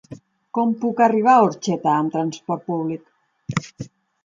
[0.57, 3.89] Com puc arribar a Orxeta amb transport públic?